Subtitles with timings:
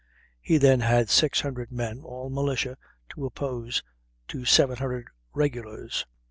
[0.41, 2.75] He then had six hundred men, all militia,
[3.09, 3.83] to oppose
[4.29, 6.07] to seven hundred regulars.